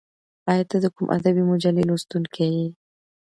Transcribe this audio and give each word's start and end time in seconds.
ایا 0.51 0.63
ته 0.69 0.77
د 0.83 0.85
کوم 0.95 1.07
ادبي 1.17 1.43
مجلې 1.51 1.83
لوستونکی 1.89 2.47
یې؟ 2.55 2.67